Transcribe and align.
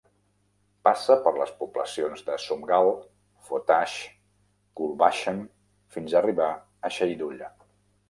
Passa 0.87 1.17
per 1.27 1.33
les 1.35 1.51
poblacions 1.59 2.23
de 2.31 2.39
Sumgal, 2.47 2.91
Fotash, 3.51 4.01
Gulbashem, 4.83 5.47
fins 5.99 6.21
arribar 6.25 6.53
a 6.91 6.97
Xaidulla. 7.01 7.57